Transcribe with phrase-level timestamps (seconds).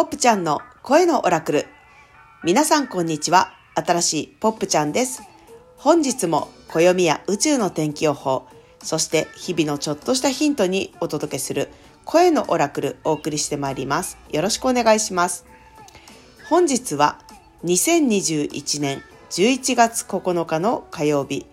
[0.00, 1.66] ポップちゃんの声のオラクル。
[2.42, 3.52] 皆さんこんにちは。
[3.74, 5.22] 新しいポップちゃんです。
[5.76, 8.46] 本日も暦や宇宙の天気予報、
[8.82, 11.68] そして日々のちょっとしたヒントにお届けする
[12.06, 14.16] 声のオラクルお送りしてまいります。
[14.30, 15.44] よろしくお願いします。
[16.48, 17.18] 本日は
[17.64, 21.44] 2021年11月9日の火曜日、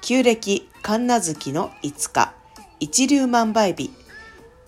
[0.00, 2.32] 旧暦神奈月の5日、
[2.78, 3.90] 一粒万倍日、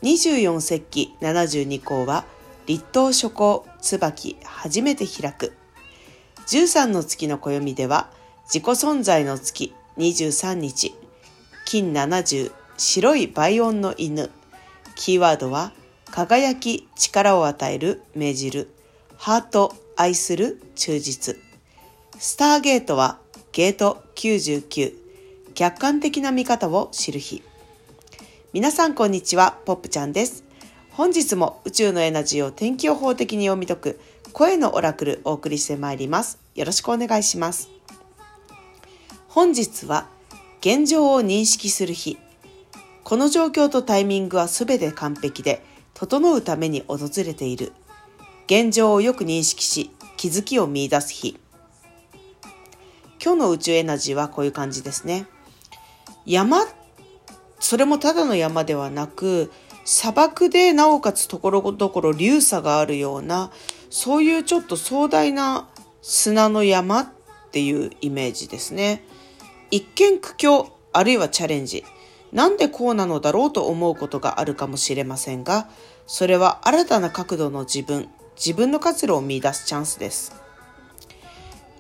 [0.03, 2.27] 24節気72項は
[2.67, 5.53] 立冬初夏椿初めて開く。
[6.47, 8.11] 13の月の暦では
[8.45, 10.95] 自己存在の月23日。
[11.65, 14.31] 金70白い倍音の犬。
[14.95, 15.73] キーワードは
[16.11, 18.71] 輝き力を与える命じる。
[19.17, 21.39] ハート愛する忠実。
[22.19, 23.19] スターゲートは
[23.53, 24.95] ゲート99
[25.55, 27.43] 客観的な見方を知る日。
[28.53, 29.59] 皆さんこんにちは。
[29.65, 30.45] ポップちゃんです。
[30.95, 34.01] 本日も宇宙のエナジーを天気予報的に読み解く
[34.35, 36.39] 声のオラクルお送りしてまいります。
[36.55, 37.71] よろしくお願いします。
[39.27, 40.07] 本日は
[40.61, 42.19] 現状を認識する日。
[43.05, 47.73] この状況とタイミングは全て完璧で、整うために訪れている。
[48.45, 51.39] 現状をよく認識し、気づきを見出す日。
[53.23, 55.27] 今日の宇宙エナジーはこういう感じですね。
[56.27, 56.67] 山、
[57.61, 59.51] それもただの山ではなく、
[59.85, 63.51] 砂漠でなおかつところどころ流砂があるような
[63.91, 65.69] そういうちょっと壮大な
[66.01, 67.07] 砂の山っ
[67.51, 69.05] ていうイメージですね。
[69.71, 71.85] 一見苦境あるいはチャレンジ
[72.33, 75.69] なんでこうなのだろうと思うことがあるかもしれませんが
[76.07, 80.33] それは新たな角度の自分自分の活路を見出すチャンスです。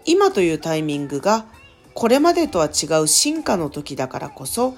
[0.04, 1.44] 今というタイミングが
[1.94, 4.74] これまでとは違う進化の時だからこそ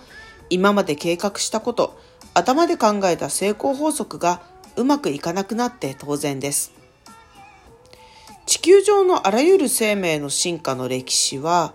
[0.51, 1.99] 今まで計画したこと
[2.35, 4.43] 頭で考えた成功法則が
[4.77, 6.73] うまくいかなくなって当然です。
[8.47, 11.73] 地球上のあらゆる生命の進化の歴史は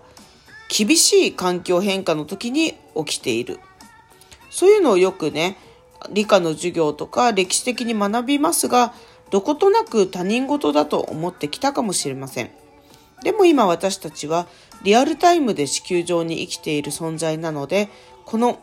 [0.68, 3.58] 厳しい環境変化の時に起きている。
[4.50, 5.56] そういうのをよくね、
[6.12, 8.94] 理科の授業とか歴史的に学びますが、
[9.30, 12.50] どことなく他人事だと思ってきたかもしれません。
[13.22, 14.46] でも今私たちは
[14.82, 17.88] リアルタイムで地球上に生きている存在なので、
[18.24, 18.60] この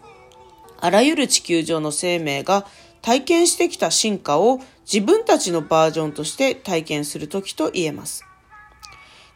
[0.80, 2.66] あらゆる地球上の生命が
[3.02, 4.60] 体験してきた進化を
[4.92, 8.24] 自分たちのバージョンとして体験するときと言えます。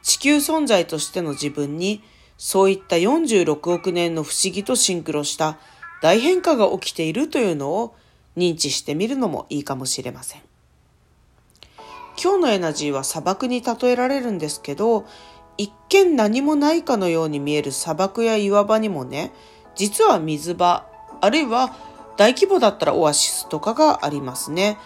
[0.04, 2.04] 地球存在としての自分に
[2.38, 5.60] そういった46億年の不思議とシンクロした
[6.02, 7.96] 大変化が起きているというのを
[8.36, 10.42] 認知してみるのもいいかもしれません。
[12.22, 15.06] 今日のエナジーは砂漠に例えられるんですけど、
[15.58, 19.32] 一見何もないかのように見える砂漠や岩場にもね、
[19.76, 20.91] 実は水場
[21.22, 21.74] あるいは
[22.18, 24.78] 大規模だったらオアシスとかがありますね。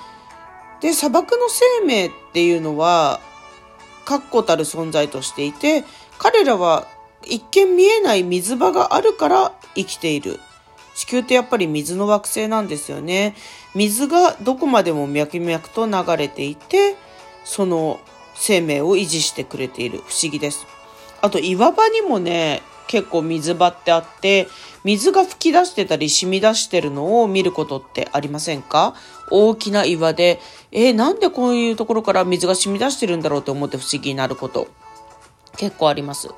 [0.82, 3.20] で、砂漠の生命っていうのは、
[4.06, 5.84] 確固たる存在としていて、
[6.20, 6.88] 彼らは
[7.26, 10.40] 一見見えない水場があるから生きている。
[10.96, 13.36] 地球ってやっぱり水の惑星なんですよね。
[13.74, 16.96] 水がどこまでも脈々と流れていて、
[17.44, 18.00] その
[18.36, 20.00] 生命を維持してくれている。
[20.06, 20.66] 不思議です。
[21.22, 24.48] あと岩場にもね、結構水場ってあって、
[24.84, 28.96] 水が噴き出してたり染み出してるのを見ることってありませんか？
[29.32, 30.40] 大きな岩で、
[30.72, 34.68] えー、なんでこういうところから水が染み出してるんだろうと思って不思議になること。
[35.58, 36.30] 結構あります。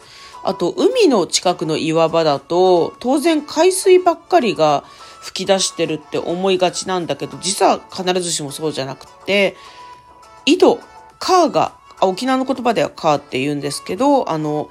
[0.44, 4.86] あと、海の近くの岩場だと、当然海水ばっかりが
[5.20, 9.58] 吹き出してるって思いがちなんだけど、実は必ずしもそうじゃなくって、
[10.46, 10.80] 井戸、
[11.20, 14.70] カーが、沖縄の言葉ではカーって言うんですけど、あの、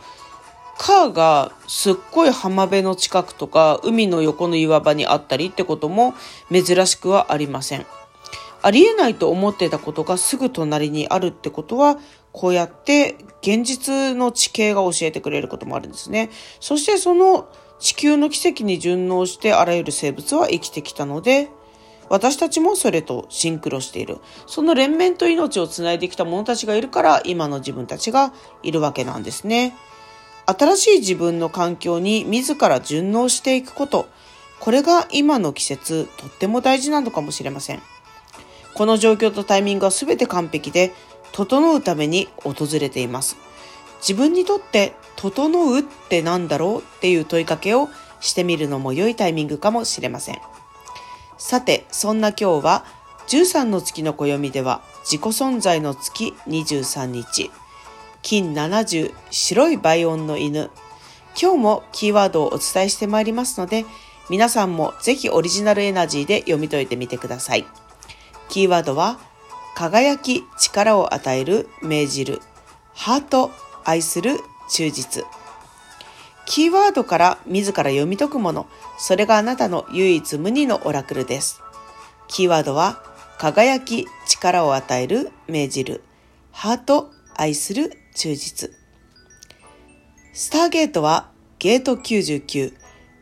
[0.79, 6.15] 川がすっごい浜辺の近くとか海の横の岩場にあったりってことも
[6.51, 7.87] 珍しくはありません。
[8.63, 11.99] ありえないと思ってたことがすぐ隣にあるってことは
[12.33, 16.31] こうやって現実の地形が教えてくれることもあるんですね。
[16.61, 17.49] そしてその
[17.79, 21.49] 地球の奇跡に順応してあらゆる生物は生きてきたので
[22.09, 24.19] 私たちもそれとシンクロしている。
[24.47, 29.75] その連綿と命をつないできた者たちがいるから今の自分たちがいるわけなんですね。
[30.47, 34.09] 新しい自分の環境に自ら順応していくこと、
[34.61, 37.83] これが今の季節とっても大事なのかもしれません。
[38.75, 40.93] この状況とタイミングは全て完璧で、
[41.33, 43.37] 整うために訪れています。
[44.01, 47.89] 自分にとって整うって何だろうっていう問いかけを
[48.21, 50.39] してみるのも良いタイミングかもしれません。
[51.39, 52.85] さて、そんな今日は
[53.29, 57.51] 13の月の暦では自己存在の月23日。
[58.29, 60.69] 金70白い倍音の犬。
[61.41, 63.85] 今日もキーワードをお伝えしてまいりますので
[64.29, 67.65] 皆さんもぜひオリジナルエナジーで読み解いてみてください。
[68.49, 69.21] キーワードは
[69.77, 72.41] 輝き力を与える命じる。
[72.95, 73.53] ハート
[73.85, 74.41] 愛する
[74.71, 75.25] 忠実。
[76.47, 78.67] キーワードから自ら読み解くもの。
[78.99, 81.63] それがあなたの唯一無二のオラクルです。
[82.27, 83.01] キーワードは
[83.39, 86.03] 輝き力を与える命じる。
[86.51, 88.73] ハート愛する忠実。
[90.33, 92.73] スターゲートはゲート99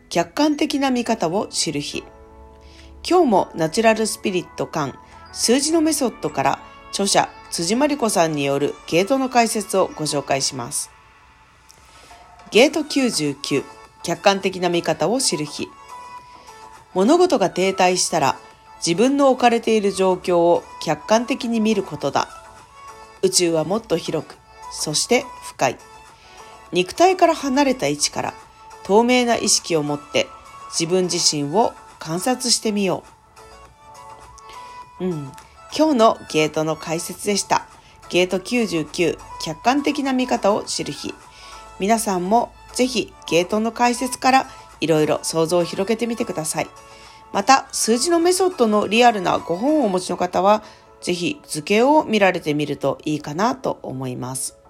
[0.08, 2.04] 客観的な見方を知る日。
[3.08, 4.96] 今日もナチュラルスピリット感
[5.32, 6.58] 数字のメソッドから
[6.90, 10.90] 著者辻真理子さんによるゲートの解説をご紹介します。
[12.52, 13.64] ゲート99
[14.04, 15.66] 客観的な見方を知る日。
[16.94, 18.36] 物事が停滞したら
[18.76, 22.28] 自分の置かれている状況を客観的に見ることだ。
[23.22, 24.36] 宇宙はもっと広く、
[24.74, 25.78] そして深い。
[26.72, 28.34] 肉体から離れた位置から
[28.84, 30.26] 透明な意識を持って
[30.68, 33.04] 自分自身を観察してみよ
[35.00, 35.04] う。
[35.06, 35.32] うん。
[35.76, 37.66] 今日のゲートの解説でした。
[38.10, 41.14] ゲート99、客観的な見方を知る日。
[41.80, 44.46] 皆さんもぜひゲートの解説から
[44.80, 46.66] いろいろ想像を広げてみてください。
[47.32, 50.62] また、数字のメソッドのリアルな5本をお持ちの方は、
[51.00, 54.63] ぜひ図形を見られてみるといいかなと思います。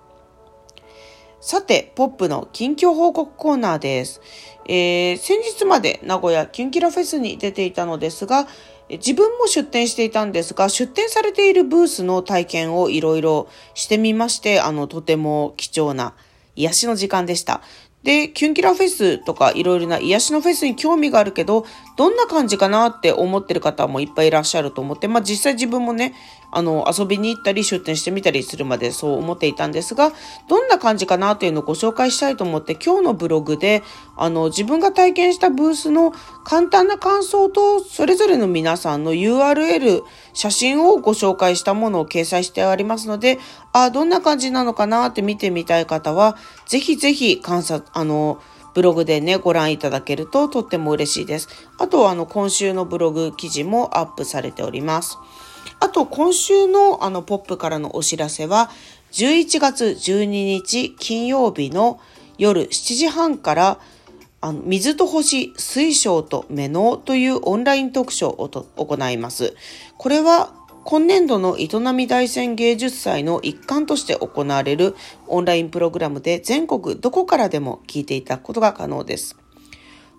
[1.47, 4.23] さて、ポップの近況報告コーナーです。
[4.67, 8.49] えー、先日まで名古屋キュンキラフェスに出ていたのですが、
[8.89, 16.15] 自分も出店していたんですが、出店されているブースの体験をいろいろしてみまして、あの、とても貴重な
[16.57, 17.61] 癒しの時間でした。
[18.05, 21.67] で、キュンキラフェスとかいろいろな癒しのフェスに興味があるけど、
[21.99, 26.15] どんな感じかなって思ってる方もいっぱいいらっしゃると思って、まあ実際自分もね、
[26.55, 30.13] あの、遊びに行ったり出店してみたりするまでそう思っていたんですが、
[30.49, 33.83] どんな感じかなっていうのをご紹介したいと思って、今日のブログで、
[34.17, 36.13] あの、自分が体験したブースの
[36.45, 40.03] 簡単な感想と、それぞれの皆さんの URL、
[40.33, 43.39] 写真をご紹介したものを掲載してありますので、
[43.73, 46.37] あ、どんな感じなのかなって見てみたい方は、
[46.67, 48.41] ぜひぜひ観察、あの、
[48.75, 51.49] ブログでね、ご覧いただけるととっても嬉しいです。
[51.79, 55.17] あとは、あの、今週のブログ記事もアップされております。
[55.85, 58.71] あと、今週のあの、ポップからのお知らせは、
[59.13, 62.01] 11月12日金曜日の
[62.39, 63.79] 夜7時半から、
[64.41, 69.55] あの水と星、水晶と目のというオンライン特賞を行います。
[69.99, 70.55] これは
[70.85, 74.97] 今年度の営み大戦芸術祭の一環として行われる
[75.27, 79.37] オンラインプログラムで全国どこからでも聞いていただくことが可能です。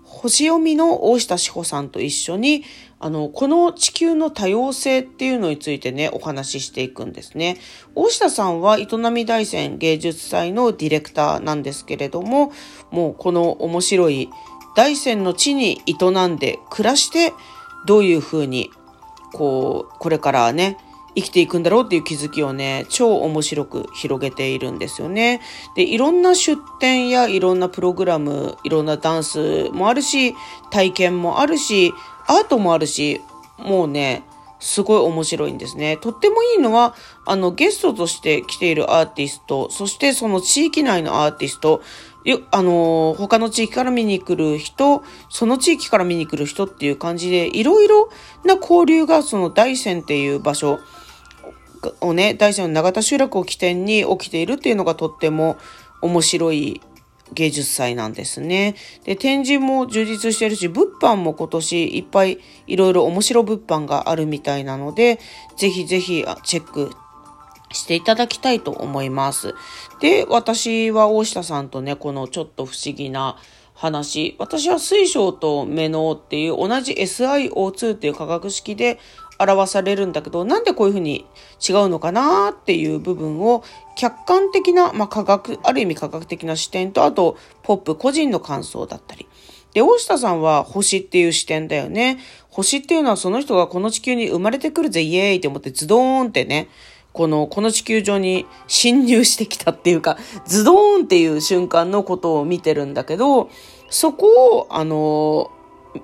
[0.04, 2.64] 星読みの大下志保さんと一緒に、
[3.00, 7.58] あの、この地球の多様性っていうのについてね、お話ししていくんですね。
[7.94, 12.52] 大下さんは営み大戦芸術祭のディレクターなんですけれども、
[12.92, 14.30] もうこの面白い
[14.76, 17.34] 大戦の地に営んで暮らして、
[17.86, 18.72] どういうふうに、
[19.34, 20.78] こう、これからね、
[21.16, 25.42] 生きていくんだろうっていう気づきをね、超面白く広げているんですよね。
[25.76, 30.36] で、いろんな出展やいろんなプログラム、いろんなダンスもあるし、
[30.72, 31.94] 体験もあるし、
[32.28, 33.22] アートもあるし、
[33.58, 34.24] もうね、
[34.60, 35.98] すごい面白いんですね。
[35.98, 36.96] とってもいいのは、
[37.26, 41.82] あの、ゲストとして来ているアーティスト、そしてその地域内のアーティスト、
[42.52, 48.10] あの、他の地域から見に来る人、その地域から見に来る人っていう感じで、いろいろ
[48.44, 50.80] な交流がその大山っていう場所、
[52.02, 55.58] をね、大山の永田集落を起点に起きているっていうのがとっても
[56.02, 56.82] 面白い
[57.34, 58.76] 芸術祭なんですね。
[59.04, 65.20] で、展示も充実してるし、物販も今年いっぱいいろいろ面白物販があるみたいなので、
[65.58, 66.92] ぜひぜひチェック
[67.72, 69.54] していただきたいと思います。
[70.00, 73.38] で、私は大下さんとね、このちょっと不思議な
[73.74, 74.36] 話。
[74.40, 79.00] 私は水晶とメノっていう同じ SiO2 っていう化学式で
[79.40, 81.26] 表されるんだけど、なんでこういうふうに
[81.68, 83.64] 違うのかなっていう部分を
[83.96, 89.28] 客観的な、まあ、科学、ある意味科学的な視点と、あと、ポップ個人の感想だったり。
[89.74, 92.20] で、大下さんは星っていう視点だよね。
[92.50, 96.70] 星っていうのはその人がこの地球に生まれてくるぜ、イエーイって思ってズドーンってね、
[97.12, 103.50] この、この地球上に侵入してきたっていうか、ズドーンっていう瞬間のことを見てるんだけど、
[103.90, 104.28] そこ
[104.58, 105.52] を、あの、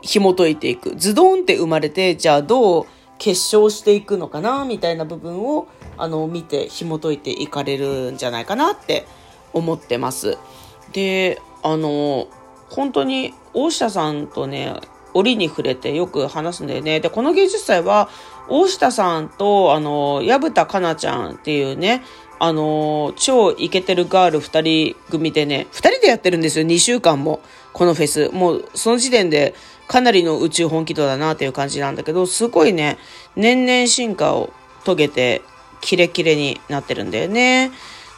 [0.02, 0.96] 紐解いていく。
[0.96, 2.86] ズドーンって生まれて、じゃあどう
[3.22, 9.06] 結晶していくのかなみたいな部分をあの見て紐解いていかれるんじゃないかなって
[9.54, 10.40] 思ってます。
[10.92, 12.26] であの
[12.72, 14.74] 本当に大下さんとね
[15.14, 17.00] 折に触れてよく話すんだよね。
[17.00, 18.10] でこの芸術祭は
[18.50, 22.02] 大下さんとあの薮田かなちゃんっていうね
[22.40, 27.40] あの超イケてるガール2人組でね2人でやってるんですよ2週間も
[27.72, 29.54] このフェスもうその時点で
[29.92, 32.98] かなりの宇宙本気度だなっていう感じなんだけど、すごいね、
[33.36, 34.54] 年々進化を
[34.86, 35.42] 遂げて
[35.82, 37.74] キレキレになってるんだよね。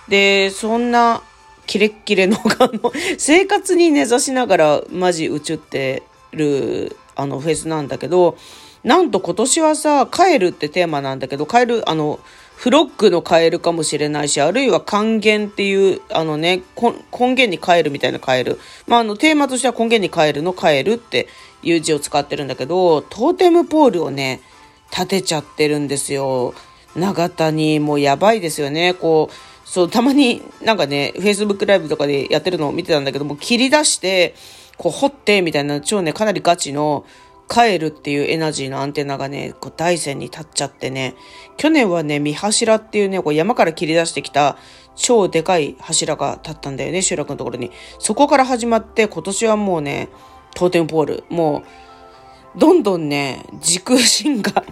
[0.08, 1.24] で、そんな
[1.66, 8.38] キレッキレのあの生活に根ざしながらマジ宇宙ってるあのフェスなんだけど、
[8.84, 12.20] なんと今年はさ、帰るってテーマなんだけど、帰る、あの、
[12.56, 18.60] フロックのカエルかもしれないし、あるいは還元っていう、あのね、根源に帰るみたいなカエル。
[18.88, 21.28] まあ、あの、テーマとしては根源に帰るの帰るって
[21.62, 24.42] いう字を使ってるんだけど、トーテムポールをね、
[24.92, 26.54] 立てちゃってるんですよ。
[26.96, 28.94] 長田に、もうやばいですよね。
[28.94, 34.36] こう、そう、たまになんかね、Facebook ライブとかでやってるのを見てたんだけども、切り出して、
[34.78, 37.06] こう掘ってみたいな超ね、かなりガチの、
[37.50, 41.16] 帰るっていうエナジーのアンテナがね、こう大山に立っちゃってね、
[41.58, 44.58] 去年はね、三柱っていうね、こう山から切り出してきた
[44.96, 47.72] 超でかい柱が立ったんだよね、集落のところに。
[48.00, 50.10] そこから始まって、今年はもうね、
[50.56, 51.64] トーテンポール、もう、
[52.56, 54.64] どんどんね、時空進化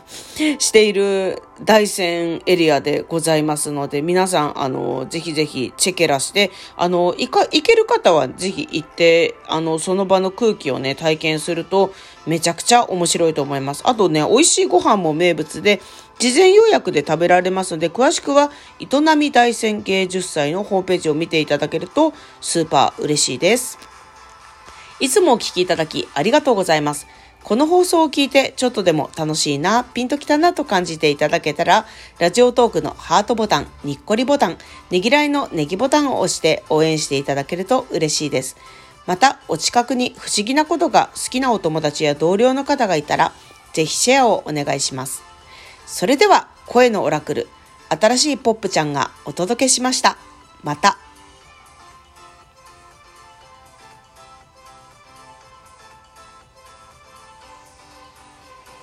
[0.59, 11.91] している大山エリアでございますので、皆さん、あの、ぜひぜひチェケラして、あの、行か、行ける方はぜひ行って、あの、その場の空気をね、体験すると、
[12.27, 13.81] めちゃくちゃ面白いと思います。
[13.85, 15.81] あとね、美味しいご飯も名物で、
[16.19, 23.79] 事前予約で食べられますので、詳しくは、営み大山芸術祭のホームページを見ていただけると、スーパー嬉しいです。
[24.99, 27.07] いつもお聴きいただきありがとうございます。
[27.43, 31.85] この放送を聞いてちょっとでも楽しいな、ピンときたなと感じていただけたら、
[32.19, 34.57] ラジオトークのハートボタン、にっこりボタン、
[34.89, 38.55] ねぎらいのネギボタンを押して応援していただけると嬉しいです。
[39.07, 43.33] また、お近くに不思議なことが好きなお友達や同僚の方がいたら、
[43.73, 45.23] ぜひシェアをお願いします。
[45.87, 47.49] それでは、声のオラクル、
[47.89, 50.17] 新しいポップちゃんがお届けしました。
[50.63, 50.97] また。